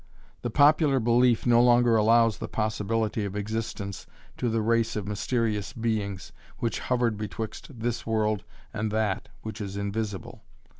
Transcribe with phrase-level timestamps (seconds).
[0.41, 5.73] The popular belief no longer allows the possibility of existence to the race of mysterious
[5.73, 8.43] beings which hovered betwixt this world
[8.73, 10.41] and that which is invisible.